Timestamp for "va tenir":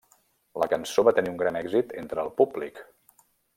1.09-1.31